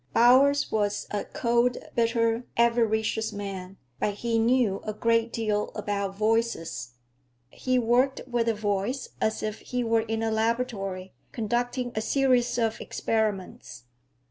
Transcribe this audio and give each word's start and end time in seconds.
Bowers 0.13 0.71
was 0.71 1.05
a 1.11 1.25
cold, 1.25 1.77
bitter, 1.93 2.43
avaricious 2.57 3.31
man, 3.31 3.77
but 3.99 4.15
he 4.15 4.39
knew 4.39 4.81
a 4.83 4.93
great 4.93 5.31
deal 5.31 5.71
about 5.75 6.15
voices. 6.17 6.93
He 7.51 7.77
worked 7.77 8.19
with 8.27 8.47
a 8.49 8.55
voice 8.55 9.09
as 9.21 9.43
if 9.43 9.59
he 9.59 9.83
were 9.83 10.01
in 10.01 10.23
a 10.23 10.31
laboratory, 10.31 11.13
conducting 11.31 11.91
a 11.93 12.01
series 12.01 12.57
of 12.57 12.81
experiments. 12.81 13.83